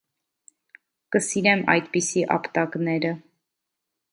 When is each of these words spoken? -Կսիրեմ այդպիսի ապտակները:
-Կսիրեմ 1.15 1.61
այդպիսի 1.73 2.25
ապտակները: 2.37 3.13